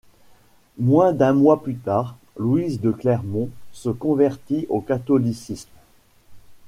[0.79, 5.69] Moins d'un mois plus tard, Louise de Clermont se convertit au catholicisme.